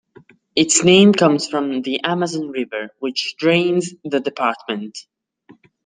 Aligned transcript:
Its 0.55 0.83
name 0.83 1.13
comes 1.13 1.47
from 1.47 1.83
the 1.83 2.01
Amazon 2.03 2.49
River 2.49 2.89
which 2.97 3.35
drains 3.37 3.93
the 4.03 4.19
department. 4.19 4.97